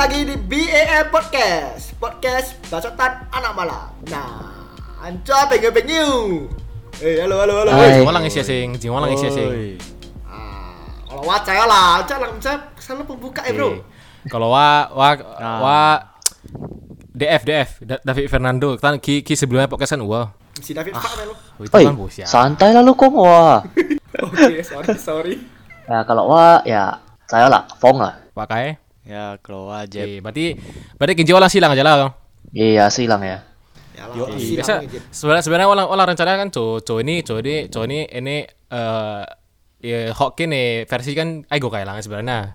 [0.00, 1.92] lagi di BAM Podcast.
[2.00, 4.48] Podcast Bacotan Anak Malam Nah,
[4.96, 6.48] anco pengen-pengen
[7.04, 7.70] Eh, halo, halo, halo.
[7.76, 9.76] Hai, jiwa lang isi sing, jiwa lang isi sing
[10.24, 13.84] ah, Kalau eh, kalau wacaya lah, anco lang anco ke sana pembuka ya bro.
[14.24, 15.78] Kalau wa, wa, wa
[17.12, 17.70] DF, DF,
[18.00, 18.80] David Fernando.
[18.80, 20.32] Kan ki, ki sebelumnya podcast kan, wow
[20.64, 21.12] Si David ah, Pak
[21.60, 23.60] oh, Itu kan bos Santai lah lu kok, wah
[24.24, 25.34] Oke, sorry, sorry.
[25.84, 28.16] Nah, kalau wa, ya saya lah, Fong lah.
[28.32, 28.79] Pakai
[29.10, 30.06] Ya keluar aja.
[30.06, 30.54] Oke, berarti
[30.94, 32.12] berarti kinji orang silang aja lah dong.
[32.54, 33.42] Iya silang ya.
[33.98, 37.26] Ya lah Yo, si biasa lang, sebenarnya sebenarnya orang orang rencana kan cow cow ini
[37.26, 39.22] cow ini cow ini ini eh
[39.82, 42.54] ya Hawkin nih versi kan ai go kailangan sebenarnya.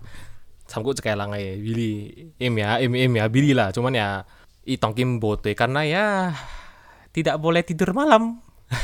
[0.63, 4.23] Samku kailangan ya Billy im ya im im ya Billy lah cuman ya
[4.63, 6.05] i tongkim bote karena ya
[7.11, 8.39] tidak boleh tidur malam.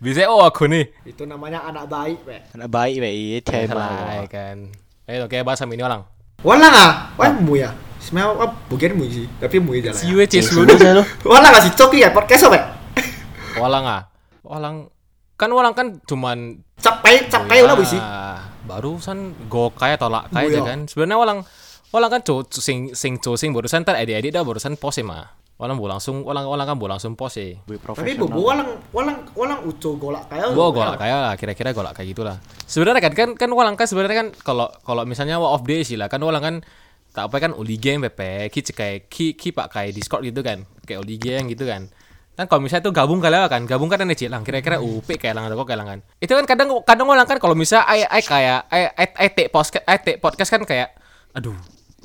[0.00, 0.86] Bisa oh aku nih.
[1.02, 6.00] Itu namanya anak baik Pak Anak baik baik iya Eh oke bahas sama ini orang.
[6.44, 10.28] Walang ah Wah mu ya Sebenarnya wah, bukan mu sih Tapi mu jalan Si we
[10.28, 11.04] cis sudah saya lu.
[11.24, 12.76] Walang ah si Coki ya podcast apa
[13.56, 14.02] Walang ah.
[14.44, 14.92] Walang
[15.34, 20.60] kan walang kan cuman Capek capek ulah sih Ah, barusan go kayak tolak kayak aja
[20.60, 20.68] Buya.
[20.68, 20.78] kan.
[20.84, 21.38] Sebenarnya walang
[21.90, 25.32] walang kan co sing sing co sing barusan tar edit edit dah barusan pose mah.
[25.54, 27.62] Walang bu langsung walang walang kan bu langsung pose.
[27.70, 31.94] Lebih Tapi bu walang walang walang uco golak kayak Gua golak kayak lah kira-kira golak
[31.94, 32.36] kayak gitulah.
[32.66, 35.94] Sebenarnya kan kan kan walang kan sebenarnya kan kalau kalau misalnya wa off day sih
[35.94, 36.54] lah kan walang kan
[37.14, 40.66] tak apa kan uli game PP ki kayak ki ki pak kayak Discord gitu kan.
[40.82, 41.86] Kayak uli game gitu kan.
[42.34, 45.46] Kan kalau misalnya tuh gabung kalian kan, gabung kan ada cilang kira-kira UP kayak lang
[45.46, 45.98] atau kok kayak kan.
[46.18, 49.54] Itu kan kadang kadang orang kan kalau misalnya ai ai kayak ai ai ai take
[49.54, 50.98] podcast ai take podcast kan kayak
[51.30, 51.54] aduh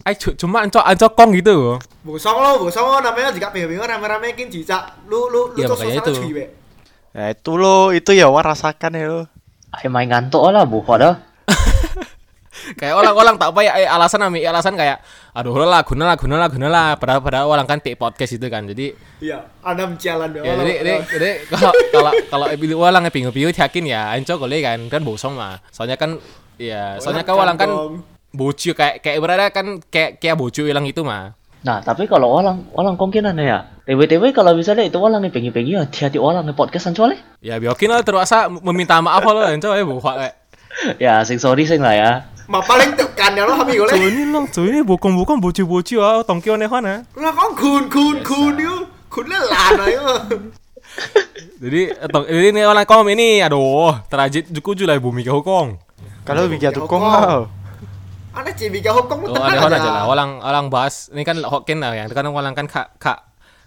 [0.07, 1.79] ai cu- cuma ancok ancok kong gitu.
[2.03, 5.03] Bosong lo, bosong lo namanya juga bingung-bingung rame-rame kin cicak.
[5.11, 6.11] Lu lu lu tuh makanya itu.
[6.15, 6.45] cuy.
[7.09, 9.21] Ya itu lo, itu ya wah rasakan ya lo.
[9.69, 11.29] Ay main ngantuk lah bu dah.
[12.77, 15.01] kayak orang-orang tak apa ya eh, alasan ami alasan kayak
[15.33, 18.45] aduh lah guna lah guna lah guna lah padahal padahal orang kan take podcast itu
[18.51, 18.93] kan jadi
[19.23, 23.49] Iya, ada jalan ya jadi jadi, jadi kalau kalau kalau pilih orang yang pingu pingu
[23.49, 26.19] yakin ya anco boleh kan kan bosong mah soalnya kan
[26.59, 27.69] ya soalnya kan orang kan
[28.29, 32.71] bocil kayak kayak berada kan kayak kayak bocil hilang itu mah Nah tapi kalau orang
[32.71, 33.67] orang kongkinan ya.
[33.83, 37.19] TW-TW kalau misalnya itu orang nih pengen-pengen ya hati-hati orang nih podcastan soalnya.
[37.43, 40.35] ya biokin lah terpaksa meminta maaf lo ya buka kayak
[41.01, 42.11] Ya sing sorry sing lah ya.
[42.47, 44.07] Ma paling tekan ya lo kami Cuy boleh.
[44.07, 47.91] ini long cuy ini bokong bokong bocil bocil ah tongkio nih mana Lah kau kun
[47.91, 48.87] kun kun yo.
[49.11, 50.05] Kun lelan ayo.
[51.61, 55.75] jadi tong jadi ini orang kom ini aduh terajit juku julai bumi ke hukong
[56.23, 57.09] Kalau tukang kok.
[57.09, 57.58] lah.
[58.29, 60.03] Ada cibika hukum Oh, ada orang aja lah.
[60.05, 62.05] Orang orang bahas ini kan Hokkien lah ya.
[62.07, 63.19] Kadang orang kan kak kak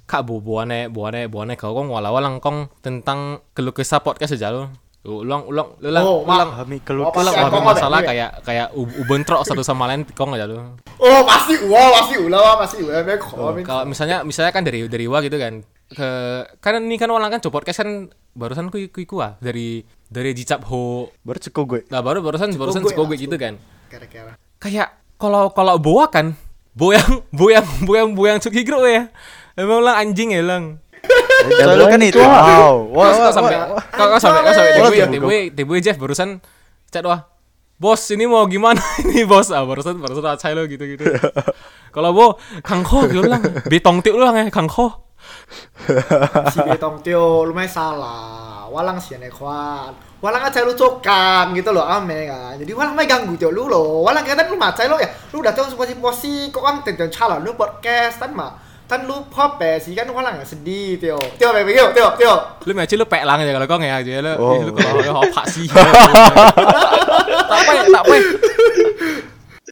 [0.02, 4.50] kak bu buane buane buane kau kong wala orang kong tentang keluh kesah podcast aja
[4.50, 4.70] lo.
[5.02, 8.06] Ulang ulang ulang Oh, ulang Kami keluar Apa ulang ulang masalah ada?
[8.06, 10.78] kayak kayak u- ubentrok satu sama lain kong aja lo.
[10.96, 13.02] Oh, pasti ulah, pasti ulah, pasti ulah.
[13.34, 16.08] Oh, Kalau misalnya misalnya kan dari dari wa gitu kan ke
[16.56, 17.90] kan ini kan orang kan coba podcast kan
[18.32, 21.80] barusan kui kui kuah dari dari Jicap Ho Baru cukup gue.
[21.90, 23.54] nah baru barusan barusan Cekogue Cekogue lah, gitu kan
[23.90, 24.32] Kira-kira.
[24.62, 26.38] Kayak kalau kalau boa kan
[26.78, 29.10] boyang boyang boyang boyang cuki gro ya
[29.58, 30.78] emang lang anjing ya lang
[31.42, 32.22] Soalnya kan itu.
[32.22, 32.94] Wow.
[32.94, 33.56] Wah, Terus wah, kau sampai
[33.90, 35.10] kau kau sampai kau sampai tibu jago.
[35.10, 36.38] tibu tibu Jeff barusan
[36.94, 37.26] chat wah
[37.82, 41.02] bos ini mau gimana ini bos ah barusan barusan acai lo gitu gitu
[41.90, 42.26] kalau bo
[42.62, 45.10] kangko gitu lang betong tiup lang ya kangko
[46.48, 48.64] Si betong tio lumayan salah.
[48.68, 49.92] Walang sih ane kuan.
[50.22, 52.54] Walang aja lu cokang gitu loh ame kan.
[52.56, 54.06] Jadi walang mai ganggu tio lu loh.
[54.06, 55.10] Walang kata lu macai lo ya.
[55.34, 58.54] Lu udah tahu posisi posisi kok kan tentang cala lu podcast tan mah.
[58.82, 61.18] Tan lu pop pe sih kan walang sedih tio.
[61.36, 62.34] Tio be tio tio tio.
[62.62, 64.54] lu macam lu pek lang aja kalau kau nggak aja lu Oh.
[64.54, 65.82] eh, lu kalau lu pak sih tak
[67.58, 68.14] apa ya tak apa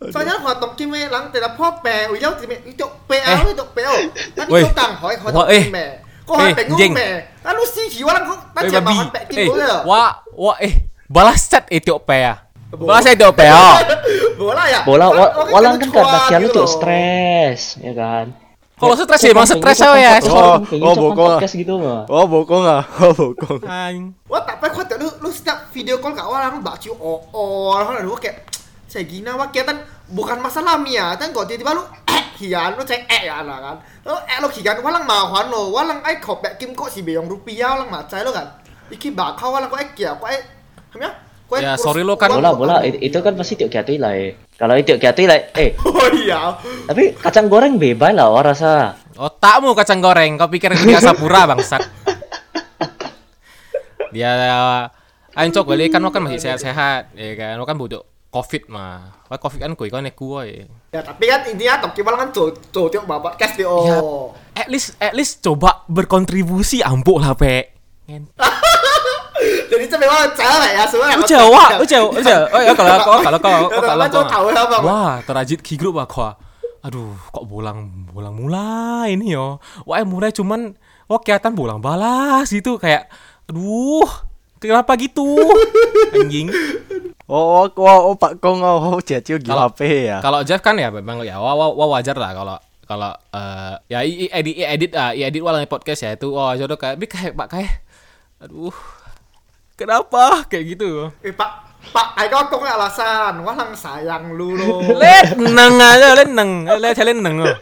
[0.01, 0.13] ya.
[0.13, 3.37] Soalnya họ tộc kim lang tera pop pe, uy yau tim itu pe Eh.
[3.37, 3.97] ao itu pe ao.
[4.37, 4.61] Tan Woi.
[4.65, 5.63] itu tang hỏi họ Wah, tộc eh.
[5.65, 5.87] kim me.
[6.27, 6.93] Kok Eh, hỏi pe anjing.
[6.93, 7.09] ngung me.
[7.45, 9.85] Tan lu sih ki walang kok tan eh siapa babi hot pe kim eh boleh.
[9.85, 10.75] wah wah eh
[11.09, 12.33] balas chat Ethiopia
[12.71, 13.53] balas Ethiopia
[14.41, 14.81] Bola ya.
[14.89, 15.07] Bola
[15.53, 16.65] walang kan loh.
[16.65, 18.27] stres ya kan.
[18.81, 20.13] Kalau stres ya, emang stres ya, ya.
[20.25, 21.45] Oh, oh, bokong.
[21.45, 22.09] gitu mah.
[22.09, 22.81] Oh, bokong ah.
[23.05, 23.61] Oh, bokong.
[24.25, 28.17] Wah, tapi kok lu lu setiap video call ke orang ciu oh oh orang lu
[28.17, 28.50] kayak
[28.91, 33.07] saya gina wah kelihatan bukan masalah Mia, kan kok tiba-tiba lu eh hian lu cek
[33.07, 33.77] eh ya lah kan.
[34.03, 37.31] Lu eh lu hian walang mahuan lo, walang ai kau bek kim kok si beyong
[37.31, 38.51] rupiah walang macai lo kan.
[38.91, 40.43] Iki bak kau walang kok eh kia kok eh
[40.91, 41.11] hamnya
[41.47, 42.35] kok eh Ya, sorry lo kan.
[42.35, 44.11] Bola bola it- itu kan pasti tiok kiatui lah.
[44.19, 44.35] eh.
[44.59, 46.59] Kalau tiok kiatui lah eh Oh iya.
[46.91, 48.99] tapi kacang goreng bebas lah orang rasa.
[49.15, 51.87] Otakmu kacang goreng, kau pikir dia sapura bangsat.
[54.11, 54.91] Dia
[55.39, 57.55] Ancok balik kan lo kan masih sehat-sehat, ya kan?
[57.55, 61.43] Lo kan butuh covid mah wah covid kan kui kan neku woy Ya tapi kan
[61.47, 63.99] intinya Toki Walang kan co co tiok bawa podcast di Ya.
[63.99, 64.35] oh.
[64.55, 67.75] at least at least coba berkontribusi ampuk lah pe.
[69.71, 71.15] Jadi itu memang cewek ya semua.
[71.17, 72.47] Lu Jawa, lu Jawa, lu Jawa.
[72.51, 74.83] Oh ya kalau kau kalau kau kalau tapi kau.
[74.85, 76.27] Wah, terajit ki grup aku.
[76.85, 79.63] Aduh, kok bolang bolang mulai ini yo.
[79.87, 80.75] Wah, mulai cuman
[81.09, 83.09] wah kelihatan bolang balas gitu kayak
[83.49, 84.11] aduh,
[84.61, 85.25] kenapa gitu?
[86.19, 86.51] Anjing.
[87.31, 90.19] Oh, oh, oh, oh, Pak Kong, oh, oh, Kalau- gila HP ya.
[90.19, 92.59] Kalau Jeff kan ya memang ya wah, wah, wah wajar lah kalau
[92.91, 96.27] kalau eh, ya i, i, edit i, edit ah i, edit walang podcast ya itu
[96.35, 97.87] wah jodoh kayak bi kayak pak kayak
[98.43, 98.75] aduh
[99.79, 101.51] kenapa kayak gitu Eh Pak,
[101.95, 104.83] Pak, Aiko kok nggak alasan, Walang sayang lu lo.
[104.99, 107.55] le neng aja le neng le kalian neng oh.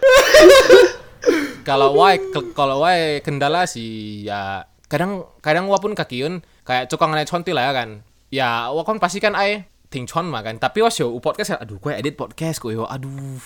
[1.68, 2.16] kalau wae
[2.56, 7.72] kalau wae kendala sih ya kadang kadang walaupun kakiun kayak cukang naik conti lah ya
[7.76, 10.56] kan ya wah kan pasti kan ai ting chon mah kan.
[10.56, 13.40] Tapi was yo podcast ya, aduh gue edit podcast gue yo aduh.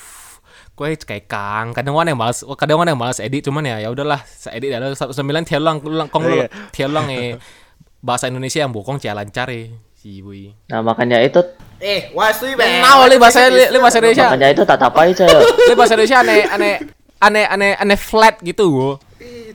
[0.72, 1.70] Gue kayak kang.
[1.70, 4.72] Kadang wan yang malas kadang wan yang malas edit cuman ya ya udahlah saya edit
[4.72, 6.46] ya sembilan tialang ulang kong Iya.
[6.72, 7.36] tialang eh
[8.06, 10.50] bahasa Indonesia yang bokong cia lancar eh si bui.
[10.66, 11.38] Nah makanya itu
[11.82, 12.62] Eh, wah sui be.
[12.62, 14.30] Nah, oleh bahasa li bahasa Indonesia.
[14.30, 15.26] Makanya itu tak tapai aja.
[15.66, 16.74] Ini bahasa Indonesia aneh aneh
[17.18, 18.98] aneh aneh aneh flat gitu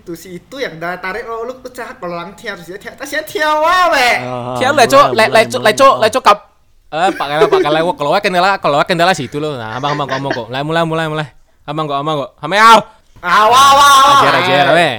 [0.07, 2.95] Eh, Itu si itu yang dah tarik lo lu pecah kalau lang tiap sih tiap,
[2.95, 4.09] tapi tiap wah be.
[4.23, 6.01] Ah, Kia mulai, leco le mulai, leco mulai, leco mulai.
[6.07, 6.39] leco kap
[6.87, 9.59] eh pak kalau pak kalau kalau wae kendala kalau wae kendala situ lo.
[9.59, 10.47] Nah, abang abang ngomong kok.
[10.47, 11.27] Mulai mulai mulai mulai.
[11.67, 12.29] Abang kok abang kok.
[12.39, 12.79] Hame au.
[13.19, 13.91] Ah, wah wah.
[13.99, 14.19] wah.
[14.23, 14.89] Ajar ajar Eh, we.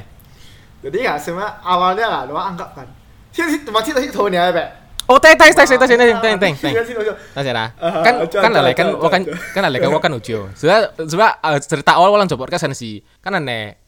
[0.84, 2.86] Jadi nggak semua awalnya nggak lo anggap kan.
[3.32, 4.64] Sih sih cuma sih tadi tahu nih be.
[5.08, 6.54] Oh, teng teng teng teng teng teng teng teng.
[6.60, 7.14] Sih, sih, sih.
[7.32, 7.64] Nah, cara.
[7.80, 9.32] Ah, Kan aja, kan ada kan aja.
[9.56, 10.52] kan ada kan wakan ujo.
[10.52, 13.00] Sudah sudah eh, cerita awal walang coba kan sih.
[13.24, 13.80] Kan aneh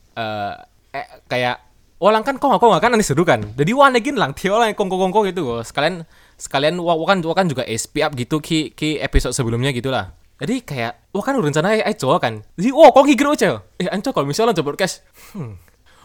[0.91, 1.57] eh eh, kayak
[2.01, 3.45] walang kan kok kok kan aneh seru kan.
[3.55, 5.61] Jadi wan lagi lang tio lang kongko kongko gitu gua.
[5.61, 6.03] Sekalian
[6.41, 10.17] sekalian wa- wakan wakan juga SP up gitu ki ki episode sebelumnya gitulah.
[10.41, 12.41] Jadi kayak wakan rencana ai coba kan.
[12.57, 13.61] Jadi oh kok higro aja.
[13.77, 15.05] Eh anco kalau misalnya coba podcast.
[15.37, 15.61] Hmm.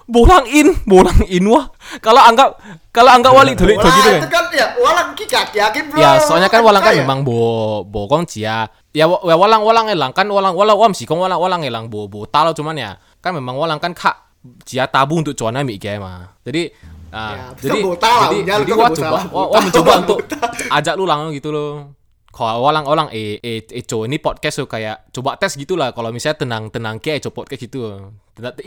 [0.06, 1.66] Bolang in, bolang in wah.
[1.98, 2.62] Kalau anggap
[2.94, 4.30] kalau anggap wali Wah, gitu itu kan.
[4.30, 5.98] kan ya walang kikat yakin bro.
[5.98, 8.70] Ya, soalnya kan walang kan memang bo bo kong cia.
[8.94, 11.90] Ya wa- ya walang walang elang kan walang walang wam sih kong walang walang elang
[11.90, 14.25] bo bo talo cuman ya kan memang walang kan kak
[14.64, 16.38] cia tabu untuk cuana mi kayak mah.
[16.46, 16.72] Jadi
[17.16, 20.20] Ya, ah, bisa jadi talo, jadi, jadi wah bo coba wah, bo wah mencoba untuk
[20.68, 21.96] ajak lu lang gitu loh.
[22.28, 26.44] Kalau walang eh eh eh co ini podcast tuh kayak coba tes gitulah kalau misalnya
[26.44, 28.12] tenang tenang kayak co podcast gitu.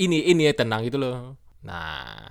[0.00, 1.36] Ini ini ya tenang gitu loh.
[1.60, 2.24] Nah,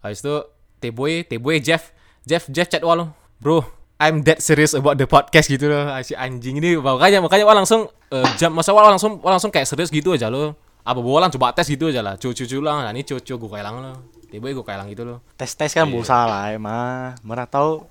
[0.00, 0.40] habis itu
[0.80, 1.92] T-Boy, T-Boy Jeff,
[2.24, 3.60] Jeff, Jeff chat wal bro,
[4.00, 5.92] I'm dead serious about the podcast gitu loh.
[6.00, 9.92] Si anjing ini makanya makanya wal langsung eh, jam masa wal langsung langsung kayak serius
[9.92, 10.56] gitu aja loh.
[10.88, 12.16] Apa bolang coba tes gitu aja lah.
[12.16, 13.96] Cucu-cucu lah, nah ini cucu gue kailang loh.
[14.28, 15.20] T-Boy gue kailang gitu loh.
[15.36, 15.92] Tes tes kan Iya.
[15.92, 17.12] bosa lah emang.
[17.20, 17.84] Mana tahu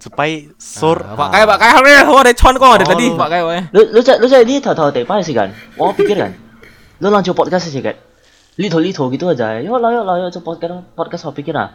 [0.00, 0.96] supaya sur.
[1.04, 3.16] Ah, Pak kayak Pak kayak nih, wah ada con kok ada Oh, tadi lu.
[3.16, 3.62] Pak kayak weh.
[3.76, 5.52] Lu lu cak lu cak ini tahu tahu tepai sih kan.
[5.76, 6.32] Wah pikir kan.
[7.00, 7.96] Lu lanjut podcast sih kan.
[8.56, 9.60] Lito lito gitu aja.
[9.60, 11.68] Yo lah yo lah yo coba podcast podcast apa pikir ah.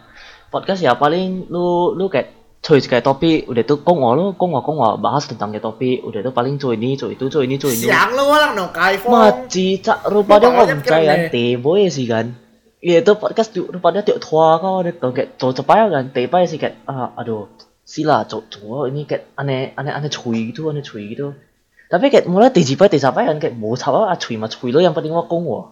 [0.49, 4.97] Podcast ya paling lu lu kayak cuy kayak topik udah tuh kong lu kong kong
[4.97, 7.85] bahas tentang kayak topik udah tuh paling cuy ini cuy itu cuy ini cuy ini.
[7.85, 9.13] Siang lu walang no iPhone.
[9.13, 11.29] Maci cak rupanya ngomong kan deh.
[11.29, 12.33] teboy sih kan.
[12.81, 16.43] Iya itu podcast tu rupanya tiok tua kau ada kau kayak cowok cepai kan tepai
[16.49, 17.53] sih kayak ah aduh
[17.85, 21.37] sila cowok cowok ini kayak aneh aneh aneh cuy gitu aneh cuy gitu.
[21.85, 25.29] Tapi kayak mulai tejipai kan kayak mau ah cuy mah cuy lo yang penting wah
[25.29, 25.69] kong wah.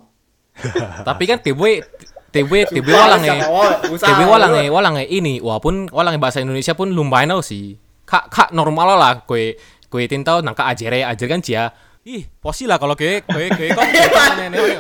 [1.10, 1.82] Tapi kan T-Boy
[2.34, 3.40] T-Boy T-Boy walang eh.
[3.94, 7.78] TB walang eh, walang eh ini, walaupun walang eh bahasa Indonesia pun lumayan tau sih.
[8.04, 9.54] Kak kak normal lah, kue
[9.88, 11.70] kue tintau nangka ajere ajar kan cia.
[12.04, 14.76] Ih, posi lah kalau kue kue kue kok aneh aneh aneh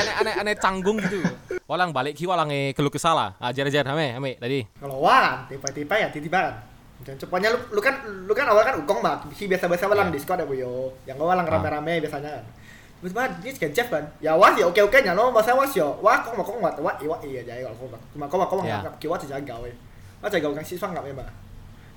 [0.00, 1.20] aneh aneh aneh canggung gitu.
[1.68, 3.28] Walang balik ki walang eh keluh kesah lah.
[3.38, 4.64] Ajar ajar hame hame tadi.
[4.80, 6.54] Kalau walang tiba-tiba ya tiba-tiba kan.
[7.04, 10.16] Dan cepatnya lu, lu kan lu kan awal kan ukong mah, si biasa-biasa walang Ya.
[10.16, 10.72] Discord ya bu yo.
[11.04, 11.52] Yang walang Ah.
[11.60, 12.40] rame-rame biasanya
[13.04, 21.22] 乜乜之前 Jeff 人又嗰時我叫驚人咯，咪使嗰時我哇講咪講話哇嘢哇嘢嘅啫，我講唔係講話講話鴨叫一隻隻狗嘅，一隻狗緊先生鴨嘅嘛。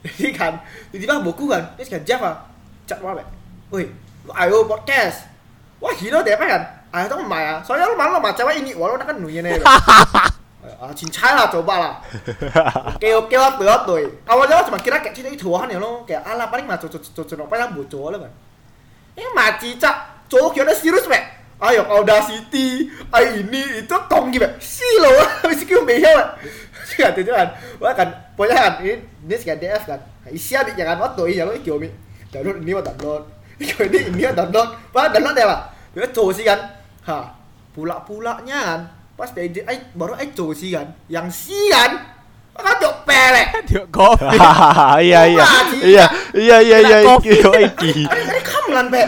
[0.04, 0.60] 你 kan
[0.92, 2.46] 你點解無辜人之前 Jeff 啊，
[2.88, 3.24] 窒話咪，
[3.72, 3.90] 喂
[4.34, 6.62] ，I O podcast，wah hilo deh kan,
[6.92, 9.58] ah itu mah ya, soalnya lu malah macam ini, walau kan nuyen ya.
[10.80, 11.94] ah cincai lah coba lah
[13.00, 16.76] keo keo tuh tuh awalnya cuma kira kayak cinta ya lo kayak ala paling mah
[16.76, 18.32] cocok cocok apa yang bocor lah kan
[19.16, 19.56] ini mah
[20.28, 21.20] cowok kira serius be.
[21.58, 24.46] Ayo Audacity, ayo ini itu tong gitu.
[24.62, 25.10] Si lo,
[25.50, 26.38] mesti kau behel.
[26.86, 27.50] Si kan itu kan,
[27.82, 30.00] wah kan, pokoknya kan ini ini sekian DF kan.
[30.30, 31.90] Isi adik jangan waktu iya lo kau mi
[32.30, 33.24] download ini wah download.
[33.74, 35.74] Kau ini ini wah download, wah download deh lah.
[35.98, 36.60] Dia cowok sih kan,
[37.10, 37.38] ha
[37.78, 38.82] pula-pulanya kan
[39.14, 42.17] pas dia ai baru ai cowok sih kan yang si kan
[42.58, 43.48] kan cok pe lek.
[43.70, 44.38] Dia kopi.
[45.02, 45.46] Iya iya
[45.86, 47.38] iya iya iya iya kopi.
[47.38, 48.04] iki iki.
[48.06, 49.02] Ini ini kamu lan be.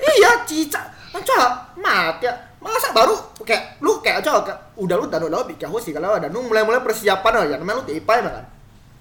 [0.00, 0.84] Iya cicak.
[1.16, 2.34] Coba mati ya.
[2.60, 3.14] Masa baru
[3.46, 6.82] kayak lu kayak kayak, udah lu dan udah bikin host kalau ada nu mulai mulai
[6.82, 8.44] persiapan lah ya namanya lu tipai mah kan.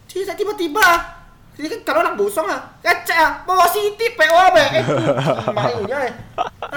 [0.06, 1.16] Cicak tiba-tiba
[1.56, 4.66] jadi kan kalau orang bosong ah, kecek ah, positif PO be.
[5.56, 6.00] Mainnya.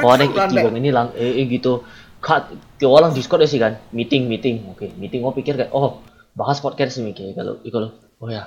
[0.07, 0.63] Oh, iki Be.
[0.63, 1.83] bang ini lang eh, eh, gitu.
[2.23, 2.51] Kat,
[2.83, 5.23] orang Discord ya sih kan, meeting meeting, oke meeting.
[5.23, 6.03] Oh pikir kayak oh
[6.39, 7.89] bahas podcast nih kayak kalau kalau
[8.23, 8.47] oh ya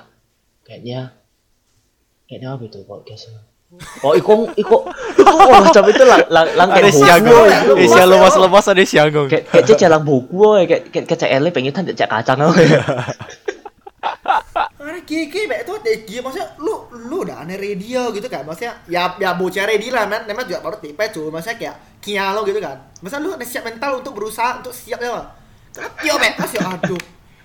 [0.64, 1.12] kayaknya
[2.24, 3.28] kayaknya apa itu podcast
[4.04, 4.84] Oh, iko iko
[5.16, 7.64] iko wah macam itu lang lang lang kayak ya.
[7.72, 9.08] Eh siang lemas-lemas ada siang.
[9.08, 12.40] kayak kayak cek lang buku oh kayak kayak kayak cek ele pengen tan cek kacang
[12.44, 12.52] oh
[14.82, 18.76] Ada gigi be itu ada gigi maksudnya lu lu udah aneh radio gitu kan maksudnya
[18.92, 22.44] ya ya bocah ready lah man namanya juga baru tipe cuy maksudnya kayak kia lo
[22.44, 22.76] gitu kan.
[23.00, 25.32] Masa lu udah siap mental untuk berusaha untuk siap ya
[25.72, 27.00] tapi yo be kasih aduh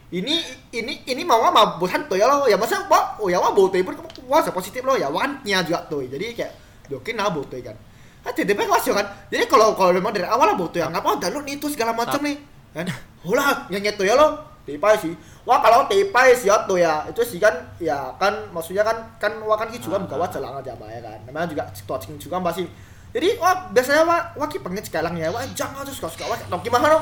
[0.07, 0.39] ini
[0.71, 2.47] ini ini mau mah bosan tuh ya lo.
[2.47, 3.95] Ya masa wah oh ya wah botoy pun
[4.27, 4.95] wah positif lo.
[4.95, 6.03] Ya wan nya juga tuh.
[6.07, 6.51] Jadi kayak
[6.87, 7.75] dokin nah botoy kan.
[8.23, 9.07] Ah tiba-tiba kasih kan.
[9.27, 12.39] Jadi kalau kalau memang dari awal lah botoy nggak apa download itu segala macam nih.
[12.71, 12.87] Kan
[13.27, 14.47] ulah yang nyetu ya lo.
[14.67, 15.15] Tipai sih.
[15.47, 17.03] Wah kalau tipai sih ya tuh ya.
[17.11, 20.71] Itu sih kan ya kan maksudnya kan kan wah kan juga buka wah celang aja
[20.71, 21.19] ya kan.
[21.27, 22.67] Namanya juga touching juga pasti
[23.15, 26.37] jadi wah biasanya wah wah kita pengen cekalang ya wah jangan terus suka suka wah
[26.51, 26.99] dong gimana lo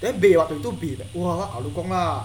[0.00, 2.24] dia B waktu itu B wah wah kalau kong lah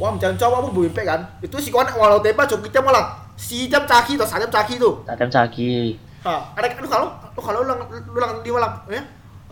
[0.00, 3.66] wah macam coba apa buim kan itu si kawan walau tipai cukup kita malah si
[3.66, 7.82] jam caki atau jam caki tuh tak caki Ah, ada lu kalau lu kalau ulang
[7.90, 9.02] lu ulang di ulang ya.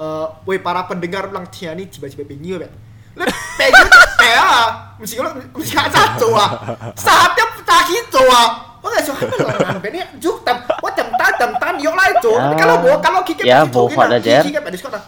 [0.00, 2.70] Eh, woi para pendengar ulang tiani tiba-tiba penyu be.
[3.18, 3.26] Lu
[3.58, 6.46] penyu teh ah, mesti lu mesti kaca coa.
[6.94, 8.42] Saatnya pecaki coa.
[8.80, 12.32] Oh nggak suka lah, ini juk tam, wah tam tan tam tan yuk lah itu.
[12.32, 12.56] Ya.
[12.56, 14.40] Kalau bawa kalau kiki Ya, bawa fat aja.
[14.40, 15.04] Kiki kan diskon lah.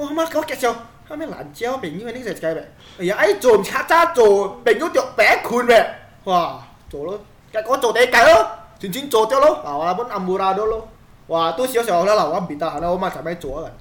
[0.00, 0.42] Wah mah kau
[1.16, 1.70] kayak siapa?
[1.70, 2.64] Kami lancar penyu ini saya cakap be.
[3.06, 5.80] Ya ai coa mesti kaca coa, penyu tiok pe kun be.
[6.26, 7.14] Wah, coa lo.
[7.54, 8.36] Kayak kau coa teh kayo,
[8.82, 10.80] cincin coa tiok lo, walaupun amburador lo.
[11.30, 13.74] Wah, itu sih sih lah lawan bita karena oma sampai cowok kan.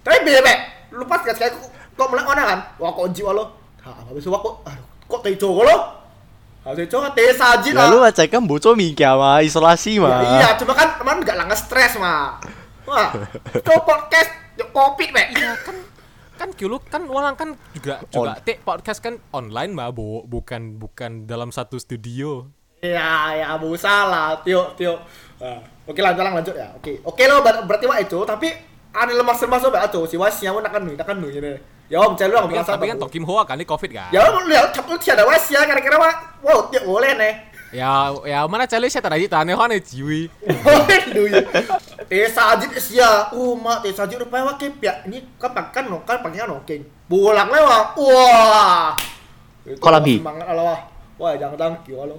[0.00, 0.54] Tapi bebe,
[0.96, 1.52] lu pas kayak kayak
[1.92, 2.58] kok mulai ona kan?
[2.80, 3.44] Wah, kok jiwa lo.
[3.84, 4.64] Ha, habis itu kok
[5.04, 5.76] kok cowok lo?
[6.60, 6.96] Habis itu
[7.36, 8.12] sajin Ya lu lah.
[8.12, 10.20] macam kan bocor mingkya mah isolasi mah.
[10.40, 12.36] iya, cuma kan teman enggak langgar stres mah.
[12.84, 13.12] Wah,
[13.52, 14.30] itu podcast
[14.72, 15.22] kopi be.
[15.36, 15.76] Iya kan
[16.40, 21.28] kan kilo kan walang kan juga juga take podcast kan online mah bu, bukan bukan
[21.28, 22.48] dalam satu studio.
[22.80, 24.96] Ya, ya, bu salah, Tio, Tio.
[25.36, 26.72] Nah, oke lanjut lang, lanjut ya.
[26.80, 28.48] Oke, oke lo ber- berarti wah itu, tapi
[28.96, 31.60] ane lemas lemas lo tuh si was nyawa nakan nu, nakan nu ini.
[31.92, 34.08] Ya om, cari lu Tapi kan, tapi kan Tokim Hoa kan ini covid kan.
[34.14, 37.49] Ya lu lihat, lu tiada was ya, kira-kira wah, wow, dia boleh nih.
[37.70, 40.26] Ya ya mana cale saya tadi tanya hane jiwi.
[40.42, 41.40] Waduh ya.
[42.10, 43.30] Teh sajit sia.
[43.30, 45.06] Uh, mak teh sajit rupanya wah kepia.
[45.06, 46.76] Ini kan pakan no, kan pakai kan oke.
[47.06, 47.94] Bolang lewat.
[47.94, 48.98] Wah.
[49.62, 50.18] Itu Kolabi.
[50.18, 50.80] Semangat Allah wah.
[51.20, 52.18] Wah, jangan tangki lo.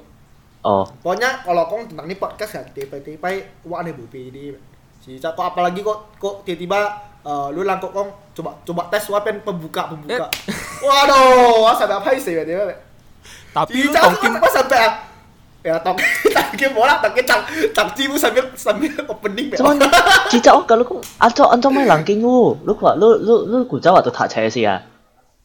[0.63, 3.31] oh Pokoknya kalau kong tentang ini podcast ya, tipe-tipe
[3.67, 4.55] wah aneh bupi ini.
[5.03, 6.79] Si kok apalagi kok kok tiba-tiba
[7.27, 10.31] eh, lu lang kok kong coba coba tes wapen pembuka pembuka.
[10.79, 12.72] Waduh, sampai apa sih ya dia?
[13.51, 15.11] Tapi lu Tokim apa sampai
[15.63, 15.94] や tak
[16.34, 19.56] tak ke bola tak ke tak tak tibu sambil sambil opening be.
[19.58, 19.77] Cuman
[20.34, 23.77] cicak kalau kau anto anto mai lang king lu lu kwa lu lu lu ku
[23.77, 24.82] jawa tu tak cai si ya.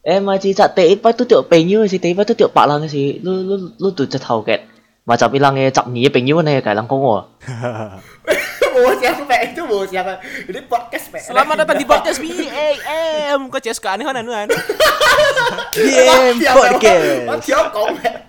[0.01, 2.65] Em mai cicak te pa tu tiok pe như si te pa tu tiok pak
[2.65, 4.61] lang si lu lu lu tu chak thau ket.
[5.07, 7.23] Mà chả bị lăng nghe chọc nhí bình như này cái lăng công à.
[8.75, 10.19] Bố siapa mẹ itu bố siapa?
[10.49, 11.21] đi podcast mẹ.
[11.21, 13.51] Selamat datang đi podcast BAM.
[13.51, 14.49] Kau CS kan ini kan anuan.
[15.79, 17.47] BAM podcast.
[17.47, 18.26] Tiap kau mẹ.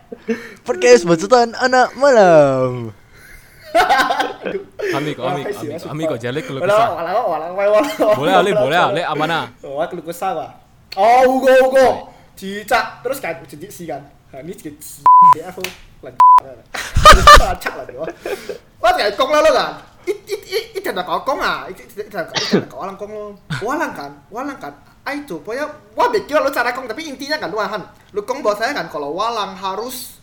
[0.67, 2.91] Podcast bercerita anak malam.
[4.91, 6.89] Kami kok, kami, kami, kami kok jelek kalau Walau kesah.
[6.96, 8.12] walau walau walau.
[8.15, 9.51] Boleh ale, boleh ale, amana.
[9.62, 10.55] Oh, aku lupa salah.
[10.96, 11.88] Oh, Ugo Ugo.
[12.34, 14.01] Cicak terus kan cicik sih kan.
[14.31, 14.55] Nah, ini
[15.36, 15.62] dia aku
[16.03, 16.19] lagi.
[17.60, 18.00] Cak lah dia.
[18.79, 19.72] Wah, kayak kong lah lo kan.
[20.07, 21.67] It it it it ada kau kong ah.
[21.67, 22.31] It it ada
[22.72, 23.36] walang kong lo.
[23.62, 24.74] Walang kan, walang kan.
[25.03, 27.84] Ah itu, pokoknya wah bekir lo cara kong tapi intinya kan wahan.
[28.15, 30.17] Lu kong buat saya kan kalau walang harus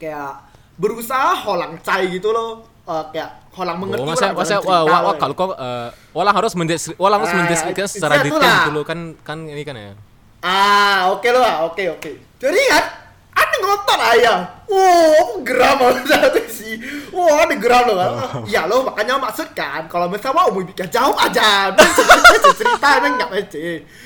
[0.00, 0.32] kayak
[0.74, 2.64] berusaha holang cai gitu loh.
[2.82, 6.52] Eh, kayak holang mengerti Oh, masa masa wah, wah, wah kalau kok eh, walang harus
[6.56, 8.66] mendeskrip walang harus Ah, mendeskripsikan secara detail lah.
[8.66, 9.92] dulu kan kan ini kan ya.
[10.40, 12.10] Ah, oke lo ah, oke oke.
[12.40, 12.84] Jadi kan,
[13.30, 14.38] ada ngotot ayam.
[14.70, 16.78] Oh, geram satu sih.
[17.10, 18.10] Wah, ada geram lo kan.
[18.46, 21.74] Ya lo makanya maksud kan, kalau misalnya mau bikin jauh aja,
[22.60, 23.58] cerita emang nggak aja.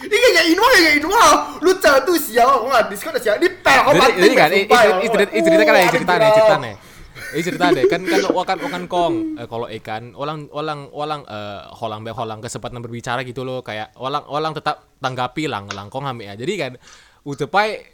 [0.09, 1.25] Ini kayak Inwa kayak Inwa,
[1.61, 2.65] lu tuh siapa?
[2.65, 3.37] Nggak diskon siapa?
[3.45, 3.81] Di pel,
[4.17, 4.65] ini kan, ini
[5.13, 6.75] cerita ini cerita kan ya Oh, cerita nih cerita nih.
[7.35, 11.61] Ini cerita deh kan kan wakan wakan kong Eh, kalau ikan orang orang orang eh
[11.77, 16.09] holang be holang kesempatan berbicara gitu loh kayak orang orang tetap tanggapi lang lang kong
[16.09, 16.35] ambil ya.
[16.39, 16.73] Jadi kan
[17.27, 17.94] utepai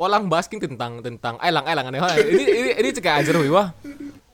[0.00, 2.00] orang bahas king tentang tentang elang elang aneh.
[2.00, 3.68] Ini ini ini cek ajar wah.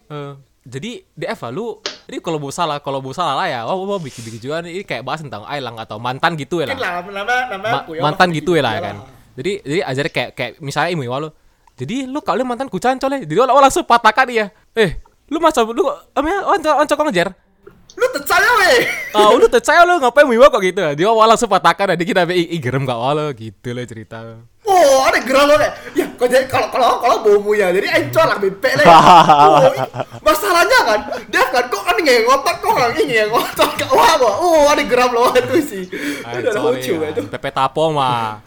[0.07, 0.33] Eh,
[0.63, 3.61] jadi DF lah, lu ini kalau mau salah kalau mau salah lah ya.
[3.67, 4.63] Wah wah bikin bikin juga.
[4.63, 7.03] Ini kayak bahas tentang elang atau mantan gitu ya lah.
[7.59, 8.83] Ma- ya, mantan gitu ya lah lah.
[8.83, 8.97] kan.
[9.35, 11.29] Jadi jadi ajarnya kayak kayak misalnya imu lo
[11.77, 14.49] jadi lu kalau mantan ku cancol ya jadi orang langsung patahkan dia.
[14.73, 14.97] Eh
[15.29, 15.83] lu masa lu
[16.15, 17.29] amnya oncok oncok ngejar?
[17.99, 18.86] Lu percaya weh.
[19.17, 22.53] Ah udah percaya lu ngapain wiwa kok gitu dia awal langsung patahkan dia kita ih
[22.53, 24.19] ih, gerem gak wala gitu lah cerita
[24.67, 25.95] Oh, ada geram lo kayak.
[25.95, 28.83] Ya, kok jadi kalau kalau kalau bomu ya, jadi encor lah bipek lah.
[28.83, 33.87] Oh, i- masalahnya kan, dia kan kok kan nggak ngotot kok nggak ingin ngotot kak
[33.89, 34.35] wah wah.
[34.37, 35.85] Oh, ada geram lo itu sih.
[35.87, 37.23] Itu udah lucu ya itu.
[37.31, 38.43] Pepe tapo mah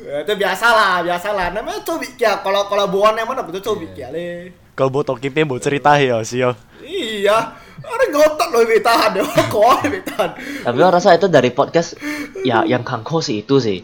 [0.00, 1.46] Ya, Itu biasa lah, biasa lah.
[1.50, 2.40] Namanya cobik ya.
[2.40, 4.48] Kalau kalau buan yang mana betul cobik ya le.
[4.72, 6.56] Kalau mau tokipnya mau cerita ya sih yo.
[6.80, 7.52] Iya,
[7.86, 9.24] ada ngotot lo lebih tahan deh.
[9.24, 10.30] Kok lebih tahan.
[10.64, 11.98] Tapi orang rasa itu dari podcast
[12.42, 13.78] ya yang kangko sih itu sih.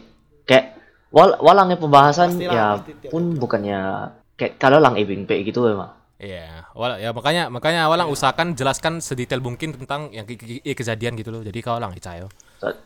[0.44, 0.80] Kayak
[1.12, 3.80] wal walangnya pembahasan Pastilah, ya pasti tiap- pun bukannya
[4.38, 5.92] kayak kalau lang ibing pe gitu emang.
[6.20, 10.76] Iya, wala, ya makanya makanya awalang usahakan jelaskan sedetail mungkin tentang yang ke- ke- ke-
[10.76, 11.40] kejadian gitu loh.
[11.40, 12.28] Jadi kau lang icayo.
[12.60, 12.76] So-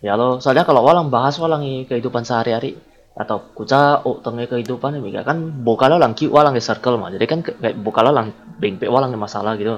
[0.00, 2.80] ya lo soalnya kalau walang bahas walang kehidupan sehari-hari
[3.12, 5.36] atau kuca oh tengah kehidupan ini kan
[6.00, 7.12] lang ki walang di circle mah.
[7.12, 9.76] Jadi kan kayak bokalo lang bing pe walang di masalah gitu.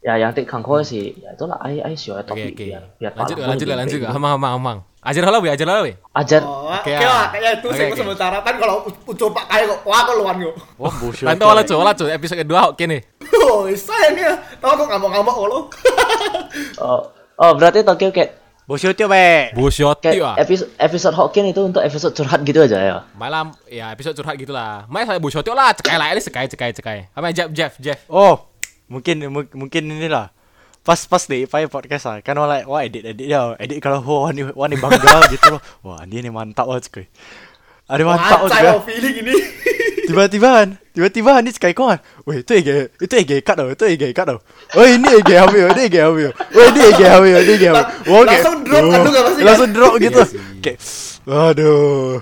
[0.00, 2.64] Ya yang tik kangko sih ya itulah ai ai sih ya topik oke.
[2.64, 3.98] biar biar Lanjut lanjut pe lanjut.
[4.00, 4.08] gitu.
[4.08, 4.78] Amang amang amang.
[5.00, 5.96] Ajar lah we, ajar lah we.
[6.12, 7.08] Ajar Oh, Oke, oke ah.
[7.08, 10.36] lah, kayak itu Oke, sih sementara kan kalau u- coba kayak kok, wah kok luan
[10.44, 10.56] kok.
[10.76, 11.24] Wah bullshit.
[11.24, 13.00] Bantu wala cu, wala cu episode kedua oke nih.
[13.48, 14.28] Oh, saya nih,
[14.60, 15.58] tau kok ngamuk-ngamuk lo.
[16.84, 17.00] oh
[17.40, 18.40] oh berarti Tokyo kayak
[18.70, 19.50] Bullshit yo be.
[19.50, 20.38] Busyot kayak ah.
[20.38, 22.96] episode episode Hokkien itu untuk episode curhat gitu aja ya.
[23.18, 24.86] Malam ya episode curhat gitulah.
[24.86, 26.98] Main saya busyot lah, cekai lah ini cekai cekai cekai.
[27.10, 27.98] Apa Jeff Jeff Jeff.
[28.06, 28.49] Oh,
[28.90, 30.34] mungkin mu- mungkin inilah.
[30.80, 32.16] Pas pas deh pai podcast lah.
[32.20, 33.54] Kan wala wah edit edit dia.
[33.56, 35.60] Edit kalau wah ni wah ni bangga gitu loh.
[35.80, 37.06] Wah, dia ni mantap banget cuy.
[37.86, 38.80] Ada mantap Wacai juga.
[38.82, 39.34] feeling ini.
[40.10, 42.02] Tiba-tiba tiba-tiba ni sekali kau kan.
[42.26, 44.38] Weh, itu ege, itu ege cut tau, itu ege cut tau.
[44.74, 46.30] Oh ini ege hamil, ini ege hamil.
[46.34, 47.84] Oh ini ege hamil, ini ege hamil.
[48.02, 49.40] Kayak- Langsung drop kan lu nggak pasti?
[49.46, 50.18] Langsung drop gitu.
[50.18, 50.40] Iya sih.
[50.58, 50.78] Kayak,
[51.30, 52.18] aduh.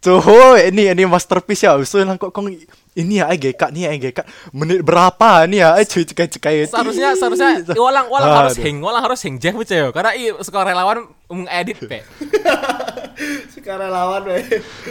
[0.00, 0.20] Tuh,
[0.68, 1.76] ini ini masterpiece ya.
[1.80, 2.52] So lang kok kong
[2.98, 4.26] ini ya ege cut ni ya ege cut.
[4.50, 5.78] Menit berapa ni ya?
[5.78, 6.56] Eh cuy cekai cekai.
[6.66, 9.94] Seharusnya seharusnya walang walang harus hang, walang harus hang Jeff buceo.
[9.94, 12.02] Karena i suka relawan mengedit pe.
[13.54, 14.42] Sekarang lawan weh.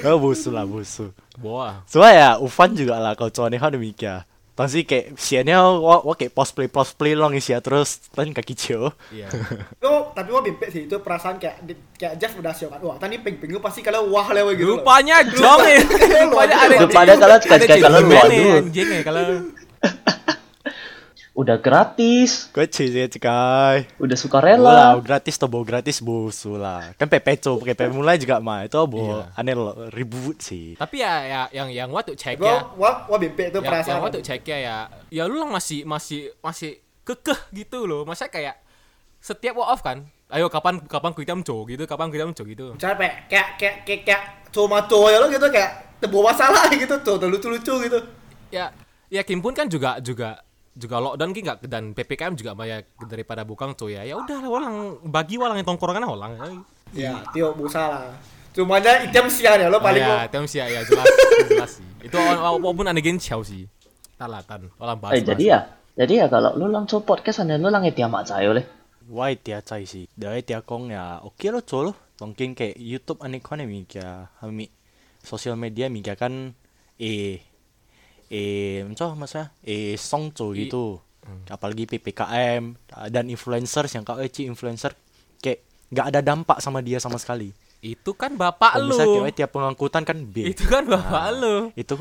[0.05, 1.09] Oh, busu lah busu.
[1.41, 1.81] Boah.
[1.89, 3.57] So ya, Ufan juga lah kalau cowok ni
[4.59, 4.75] kan demikian.
[4.75, 8.27] Tapi kayak siannya wah wah kayak post play post play long isi ya terus kan
[8.35, 8.91] kaki cio.
[9.15, 9.31] Iya.
[9.83, 12.79] Lo tapi gua bipek sih itu perasaan kayak di- kayak Jeff udah siap kan.
[12.83, 14.75] Wah, tadi ping-ping lu pasti kalau wah lewe gitu.
[14.79, 15.79] Rupanya jong ya.
[16.27, 17.37] Rupanya ada Rupanya kalau
[17.79, 19.23] kalau lu, anjing ya kalau
[21.39, 23.87] Udah gratis, cuy sih cekai.
[23.95, 24.77] udah Lah, sukarela.
[24.99, 26.91] gratis to bo gratis busu lah.
[26.99, 29.39] Kan pepeco pakai pe mulai juga mah itu bo Iya.
[29.39, 30.75] aneh lo ribut sih.
[30.75, 32.67] Tapi ya, ya yang yang waktu cek ya.
[32.67, 34.03] Gua wah wah bipek itu Ya, yang perasaan.
[34.03, 34.77] waktu cek ya ya.
[35.07, 38.03] Ya lu lang masih masih masih kekeh gitu loh.
[38.03, 38.59] Masa kayak
[39.17, 40.11] setiap walk off kan.
[40.27, 42.75] Ayo kapan kapan kita menco gitu, kapan kita menco gitu.
[42.75, 44.21] Misalnya kayak kayak kayak kayak, kayak
[44.51, 47.99] cuma cowok ya lo gitu kayak terbawa masalah gitu tuh, lucu-lucu gitu.
[48.51, 48.75] Ya
[49.07, 50.43] ya Kim pun kan juga juga
[50.79, 54.49] juga lockdown ki nggak dan ppkm juga banyak daripada bukang tuh ya ya udah lah
[54.49, 58.17] walang bagi walang yang tongkrongan walang Ya, tio busa lah.
[58.49, 61.05] Cumanya item siang ya lo paling ya itu sih ya jelas
[61.45, 63.69] jelas sih itu walaupun ada gen ciao sih
[64.17, 65.59] talatan walang bahas Eh jadi ya,
[65.93, 68.65] jadi ya kalau lu langsung podcast ane lu lang itiamak saya oleh.
[69.05, 70.09] Why tia cai sih.
[70.17, 71.93] Dari tia kong ya oke lo colo.
[72.19, 74.65] Mungkin kayak YouTube aneh kau nih kami
[75.23, 76.51] sosial media mika kan
[76.99, 77.39] eh
[78.29, 79.49] eh macam maksudnya?
[79.61, 81.01] Eh song I- gitu.
[81.45, 82.73] Apalagi PPKM
[83.09, 84.97] dan influencers yang kau eci influencer
[85.37, 87.53] kayak nggak ada dampak sama dia sama sekali.
[87.79, 88.91] itu kan bapak Kalau lu.
[88.91, 90.51] misalnya kayak tiap pengangkutan kan B.
[90.51, 91.71] itu kan bapak lu.
[91.73, 91.95] itu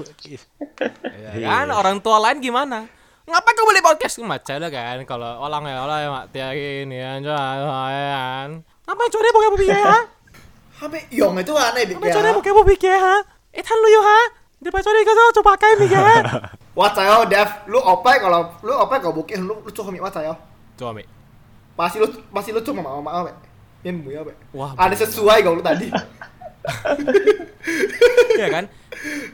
[1.39, 1.71] ya kan?
[1.71, 2.91] Orang tua lain gimana?
[3.23, 4.19] Ngapain kau beli podcast?
[4.19, 8.49] Macam lah kan kalau orang ya orang ya mak tiakin ya kan?
[8.91, 9.97] Ngapain coba buka buka ya
[10.79, 12.35] Sampai yong itu aneh dik ngapain coba ya.
[12.35, 13.15] buka buka ya
[13.53, 14.21] eh tan lu yo ha
[14.59, 16.03] di pas coba kau coba pakai nih ya
[16.79, 20.11] Wah, saya Dev, lu opai kalau lu opai kalau bukit lu lu coba mi wah
[20.11, 20.35] saya.
[20.75, 21.03] coba mi
[21.75, 23.35] Pasti lu pasti lu cuma mau mau be.
[23.83, 24.35] Yang mu ya be.
[24.51, 25.87] Wah, Ada sesuai kalau lu tadi.
[28.39, 28.65] ya kan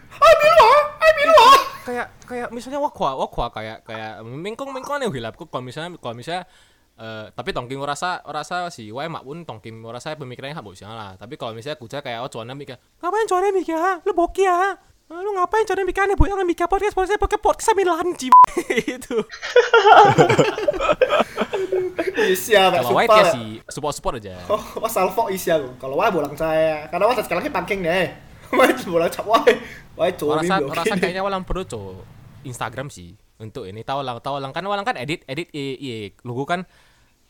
[0.08, 1.46] Hai bilu, hai bilu.
[1.84, 6.16] kayak kayak misalnya wakwa wakwa kayak kayak mengkong mengkong nih hilap kok kalau misalnya kalau
[6.16, 6.48] misalnya
[6.96, 11.12] eh, tapi tongking merasa merasa si wae mak pun tongking merasa pemikirannya hak sih lah
[11.20, 14.00] tapi kalau misalnya kuca kayak oh cuana mikir ngapain cuana mikir ha?
[14.00, 14.80] lu boki ya
[15.14, 18.28] lu ngapain cuana mikir nih bu yang mikir podcast podcast podcast podcast sambil lanci
[18.98, 19.16] itu
[22.14, 23.16] Isya be kalau wae sumpah.
[23.20, 23.34] kayak be.
[23.34, 25.70] si support support aja Oh, pas salvo isya lu.
[25.76, 26.88] Kalau wah bolang saya.
[26.88, 28.06] Karena wah sekarang ini pangking deh.
[28.54, 29.42] Wah, bola cap wah.
[29.98, 30.70] Wah, Gua cobi.
[30.70, 32.06] rasa kayaknya walang perlu co
[32.46, 35.90] Instagram sih untuk ini tahu lang tahu lang kan walang kan edit edit i, i
[36.22, 36.62] logo kan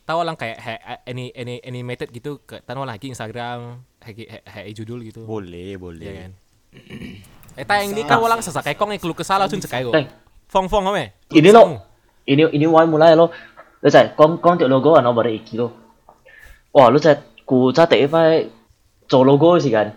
[0.04, 0.74] tahu lang kayak he,
[1.08, 5.80] any any animated gitu ke walang lagi Instagram he, he, he, judul gitu Boleh, ya
[5.80, 6.12] boleh.
[6.12, 6.32] kan
[7.54, 10.06] eh tayang ini kan walang sesak kayak kong keluh kesal langsung cekai Teng.
[10.50, 11.82] fong fong ame Ini lo,
[12.30, 13.34] ini ini why mulai lo,
[13.82, 15.70] lo cai, con con tiểu logo nó bảo iki lo.
[16.72, 18.46] Wah, lo cai, ku cai tệ phải
[19.08, 19.90] chỗ logo sih kan.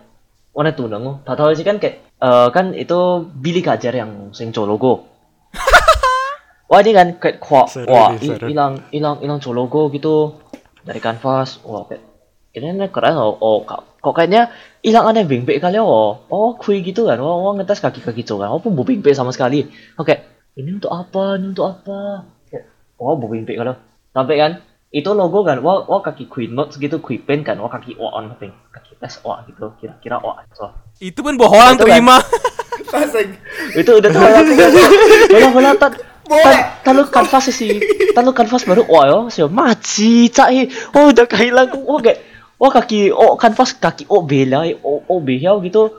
[0.54, 4.50] Warna tuh nang, tahu tahu sih kan kayak, eh kan itu Billy Gajar yang sing
[4.52, 5.06] chỗ logo.
[6.70, 7.38] Wah ini kan kayak
[7.70, 10.34] Seru wah hilang hilang hilang chỗ logo gitu
[10.82, 11.62] dari kanvas.
[11.62, 12.02] Wah kayak
[12.58, 13.38] ini nih keren loh.
[13.40, 14.50] Oh kok kok kayaknya
[14.82, 16.26] hilang aneh bing kali oh.
[16.28, 17.22] Oh kui gitu kan.
[17.22, 18.50] Oh, oh ngetes kaki-kaki cowok kan.
[18.52, 19.70] Oh pun bu bing sama sekali.
[19.96, 20.16] Oke,
[20.58, 21.38] ini untuk apa?
[21.38, 22.26] Ini untuk apa?
[22.98, 23.78] Oh bu bing kalau
[24.12, 24.52] sampai kan
[24.90, 25.62] itu logo kan.
[25.62, 27.62] Wah wah kaki kui notes gitu kui pen kan.
[27.62, 29.72] Wah kaki o on ping kaki tes o gitu.
[29.78, 30.74] Kira-kira o so.
[30.98, 32.02] itu pun bohong Itu kan.
[32.02, 32.18] terima
[32.88, 33.30] Asing.
[33.76, 34.46] itu udah tahu kan
[35.78, 35.92] tan
[36.28, 36.44] Boleh.
[36.44, 37.80] tan tan lu kanvas sih
[38.12, 42.20] tan lu kanvas baru wah yo sih maci cai oh udah kehilang oh kayak
[42.58, 45.98] oh kaki oh kanvas kaki oh bela oh oh behel gitu.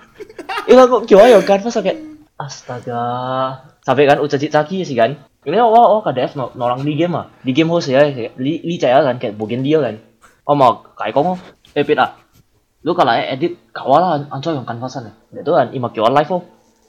[0.66, 1.99] Ilang kok kiwa yo kanvas kayak
[2.38, 3.03] astaga.
[3.83, 5.16] Sampai kan ucap caki sih kan.
[5.47, 7.27] Ini oh oh KDF no, norang di game ah.
[7.40, 8.05] Di game host ya
[8.37, 9.97] li li caya kan kayak bukan dia kan.
[10.44, 11.38] Oh mau kayak kong
[11.73, 12.18] eh pit ah.
[12.85, 15.40] Lu kalau edit kawal lah ancoy yang kanvasan ya.
[15.40, 16.42] Itu kan imak kiwa live oh.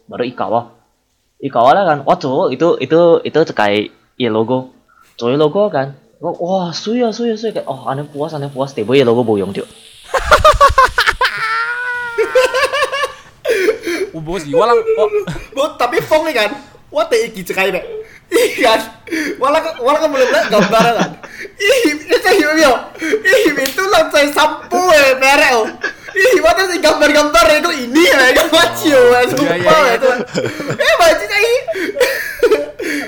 [0.09, 0.75] Baru ikawa
[1.39, 1.97] ikawa lah kan.
[2.03, 4.75] Wah cowok itu itu itu cekai ya logo.
[5.15, 8.91] Cowok logo kan wah wah suya suya suya kayak oh aneh puas aneh puas tiba
[8.91, 9.63] ya logo boyong dia
[14.15, 15.07] oh bos walang oh
[15.55, 16.55] Bu, tapi Fong nih kan,
[16.87, 17.81] wah teh iki cekai be.
[18.29, 18.77] Ih kan,
[19.41, 21.11] wala wala kan belum lihat gambar kan.
[21.57, 22.73] Ih, itu hiu hiu.
[23.01, 25.65] Ih, itu langsung sampo eh merek oh.
[26.13, 30.09] Ih, mana sih gambar-gambar itu ini ya, kan macio ya, iya, sumpah iya, ya, itu.
[30.09, 30.19] Eh.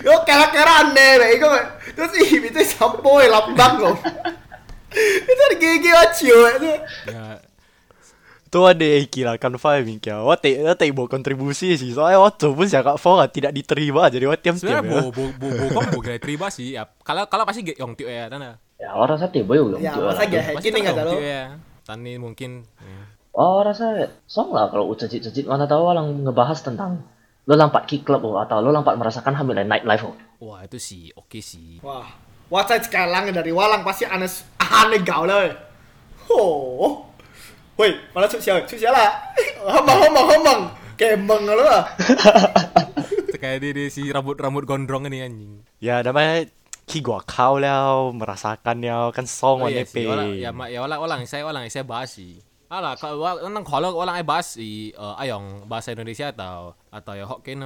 [0.06, 1.47] Yo aneh itu
[2.12, 3.95] terus ih itu sampo eh lambang loh.
[5.24, 6.71] Itu ada gigi macio ya, itu.
[7.08, 7.26] ya
[8.52, 10.19] Tu ada Iki lah Canva yang kia.
[10.19, 11.95] Wah tak wah tak buat kontribusi sih.
[11.95, 15.47] Soalnya wah tu pun siapa Fong tidak diterima jadi tiap tiap sebenarnya bo bo bo
[15.47, 18.91] bo kong bo gaya terima sih ya kalau kalau pasti yong tiu ya tanda ya
[18.91, 21.15] orang saya tiba boyong Ya, masa gak gini nggak tahu.
[21.24, 21.56] ya
[21.88, 23.00] tani mungkin ya.
[23.32, 27.08] oh rasa song lah kalau ucap cicit mana tahu orang ngebahas tentang
[27.51, 30.15] lo lampat kick club oh, atau lo lampat merasakan hamil night life oh.
[30.39, 32.07] wah itu sih oke sih Wah,
[32.47, 35.51] wah saya sekarang dari Walang pasti aneh aneh gau lah.
[36.31, 37.11] Oh,
[37.75, 38.63] woi, malah cuk siapa?
[38.63, 39.11] Siapa lah?
[39.75, 40.61] Hambang, hambang, hambang.
[40.95, 41.83] Kembang lo lah.
[43.41, 46.45] Kayak dia, dia si rambut rambut gondrong ini anjing Ya namanya
[46.85, 50.49] Ki gua kau lah merasakan ya kan song Oh, iya ya, ya
[52.05, 52.37] sih.
[52.71, 57.27] Alah, kalau orang kalau orang saya bahas si eh, ayong bahasa Indonesia atau atau ya
[57.27, 57.60] Hokkien.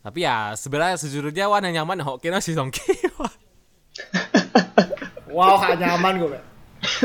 [0.00, 2.80] Tapi ya sebenarnya sejujurnya warna nyaman Hokkien sih songki.
[5.36, 6.40] Wow, gak nyaman gue.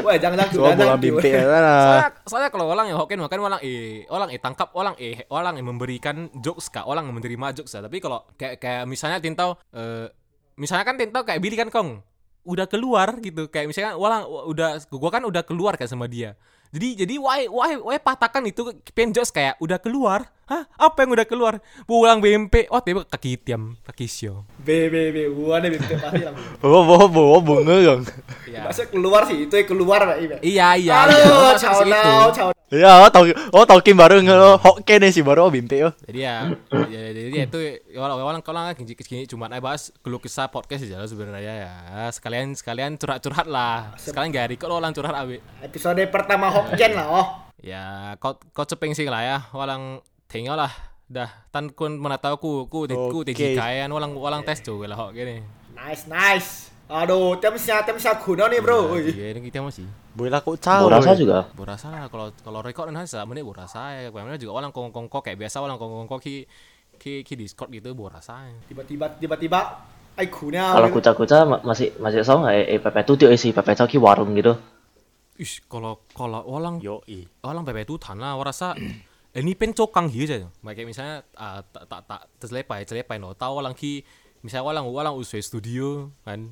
[0.08, 1.60] Wah, jangan jangan Soal bola ya lah.
[1.84, 5.60] soalnya, soalnya kalau orang yang Hokkien makan orang eh orang eh tangkap orang eh orang
[5.60, 7.76] yang memberikan jokes kak orang yang menerima jokes.
[7.76, 10.08] Tapi kalau kayak kayak misalnya Tintau eh
[10.56, 12.00] misalnya kan Tintau kayak Billy kan Kong
[12.48, 16.40] udah keluar gitu kayak misalnya orang udah gua kan udah keluar kan sama dia
[16.72, 21.16] jadi jadi why why why patahkan itu pen jokes kayak udah keluar hah apa yang
[21.16, 21.54] udah keluar
[21.88, 25.24] pulang BMP oh tiba kaki tiam kaki sio Be, be, be.
[25.32, 26.36] Gua ada bimpe pasti lah.
[26.62, 28.02] Bawa bawa bawa bunga dong.
[28.46, 28.70] ya.
[28.70, 30.00] Maksudnya keluar sih, itu yang keluar.
[30.06, 30.38] Be.
[30.46, 32.50] iya iya iya Aduh, ciao now, ciao.
[32.72, 35.92] Ya, oh tau oh taukin baru nge Hokkien sih baru oh bimpe oh.
[36.08, 36.36] jadi ya,
[36.88, 37.60] ya jadi ya itu
[38.00, 41.68] orang orang kalau nggak kini kini cuma aja bahas keluh kesah podcast aja lah sebenarnya
[41.68, 41.74] ya
[42.16, 47.12] sekalian sekalian curhat curhat lah sekalian gak record orang curhat abi Episode pertama Hokkien lah,
[47.12, 47.28] oh.
[47.60, 50.00] ya kau kau cepeng sih lah ya orang
[50.32, 50.72] tinggal lah
[51.06, 53.36] dah tan kun mana tahu ku ku ku Oke.
[53.36, 56.50] tinggi kayan orang orang tes juga lah kok gini Nice, nice.
[56.86, 58.94] Aduh, temsnya temsnya kuno nih, bro.
[59.00, 60.92] Iya ini kita masih Boleh lah kok tahu.
[60.92, 64.60] Gua rasa juga borasa lah kalau kalau record kan hanya menit borasa ya kemudian juga
[64.60, 66.44] orang kong kong kayak biasa orang kong kong ki
[67.00, 69.60] ki ki discord gitu borasa Tiba-tiba, tiba-tiba,
[70.20, 70.60] ai kuno.
[70.60, 74.36] kalau kuca-kuca ma- masih masih song eh eh pepe tuh dia sih pepe ki warung
[74.36, 74.54] gitu
[75.40, 77.26] Ish, kalau kalau orang Yo i.
[77.42, 78.76] orang PP itu tanah warasa
[79.32, 83.32] ini pen cokang hiu aja kayak misalnya ah, tak tak tak terselepai terselepai no.
[83.32, 84.04] Tahu orang ki
[84.44, 86.52] misalnya orang orang usai studio kan.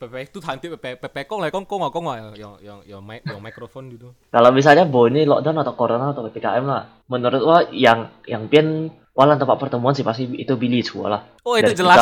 [0.00, 3.20] PP itu nanti PP PP kong lah kong kong kong lah yang yang yang mic
[3.24, 4.16] yang mikrofon gitu.
[4.32, 8.88] Kalau misalnya Bo ini lockdown atau corona atau PPKM lah, menurut gua yang yang pian
[9.12, 11.20] walan tempat pertemuan sih pasti itu Billy Chua lah.
[11.44, 11.96] oh itu Dari jelas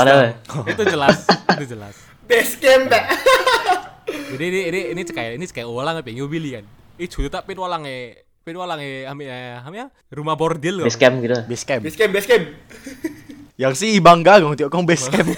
[0.62, 1.16] itu jelas
[1.58, 1.94] itu jelas.
[2.28, 3.00] Base game, Be.
[4.36, 6.06] jadi ini ini ini kayak ini kayak orang apa?
[6.06, 6.64] Yang Billy kan?
[7.02, 9.92] Ini sudah tak pin orang eh Tapi walang eh ami eh ami ya?
[10.08, 11.36] Rumah bordil base camp gitu.
[11.44, 12.44] Base camp Base camp, base camp.
[13.60, 15.28] yang si bangga gong tiok kong base camp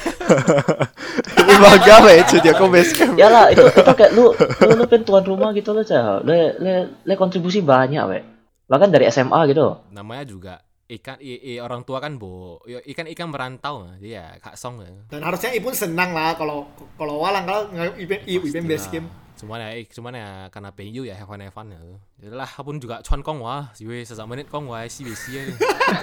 [1.50, 4.84] i bangga itu tiok kong base camp ya lah itu itu kayak lu lu lu
[4.86, 8.22] tuan rumah gitu loh cah le le le kontribusi banyak we
[8.70, 9.82] bahkan dari SMA gitu.
[9.90, 10.54] Namanya juga
[10.86, 12.62] ikan i, i- orang tua kan bo.
[12.62, 14.94] Ikan ikan merantau dia kak song ya.
[15.10, 19.10] Dan harusnya Ipun senang lah kalau kalau walang kalau nggak event event base camp.
[19.40, 21.80] Cuman ya, eh, cuman ya karena PU ya have fun have fun ya.
[22.20, 25.48] Jadilah pun juga cuan kong wah, si we sesak menit kong wah si besi ya.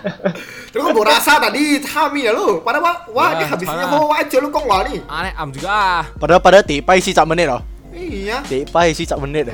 [0.73, 2.60] Terus kok rasa tadi Hami ya lu.
[2.60, 5.00] Padahal wah, wah Ya, dia habisnya ho aja lu kong wah nih.
[5.06, 5.69] Aneh am juga.
[5.69, 6.04] ah.
[6.17, 8.41] padahal pada tipai si cak menit loh Iya.
[8.41, 9.50] tipai si cak menit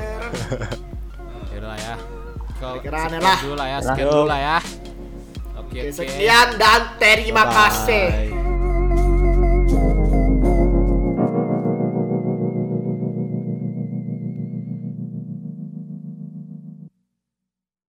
[1.54, 1.94] udah lah ya.
[2.56, 3.38] Kau Kira aneh sekian lah.
[3.38, 3.82] dulu lah ya, Lah.
[3.86, 4.56] sekian dulu lah ya.
[5.54, 8.04] Oke, sekian dan terima kasih.